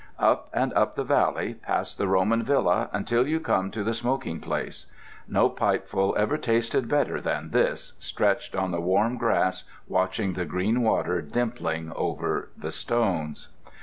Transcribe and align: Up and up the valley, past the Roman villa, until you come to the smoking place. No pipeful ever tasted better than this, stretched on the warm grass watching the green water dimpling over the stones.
Up 0.23 0.49
and 0.51 0.73
up 0.73 0.95
the 0.95 1.03
valley, 1.03 1.53
past 1.61 1.99
the 1.99 2.07
Roman 2.07 2.41
villa, 2.41 2.89
until 2.91 3.27
you 3.27 3.39
come 3.39 3.69
to 3.69 3.83
the 3.83 3.93
smoking 3.93 4.39
place. 4.39 4.87
No 5.27 5.47
pipeful 5.47 6.15
ever 6.17 6.39
tasted 6.39 6.87
better 6.89 7.21
than 7.21 7.51
this, 7.51 7.93
stretched 7.99 8.55
on 8.55 8.71
the 8.71 8.81
warm 8.81 9.15
grass 9.17 9.63
watching 9.87 10.33
the 10.33 10.45
green 10.45 10.81
water 10.81 11.21
dimpling 11.21 11.91
over 11.95 12.49
the 12.57 12.71
stones. 12.71 13.49